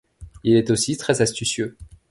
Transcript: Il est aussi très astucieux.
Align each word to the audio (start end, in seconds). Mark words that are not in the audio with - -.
Il 0.43 0.55
est 0.55 0.71
aussi 0.71 0.97
très 0.97 1.21
astucieux. 1.21 1.77